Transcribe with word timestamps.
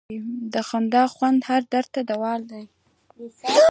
د 0.53 0.55
خندا 0.69 1.03
خوند 1.13 1.39
هر 1.49 1.61
درد 1.71 1.89
ته 1.95 2.01
دوا 2.11 2.33
ده. 2.49 2.61